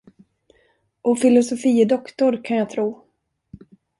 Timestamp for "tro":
2.69-3.03